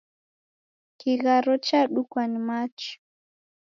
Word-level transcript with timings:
Kigharo 0.99 1.53
chadukwa 1.65 2.21
ni 2.31 2.39
machi. 2.47 2.91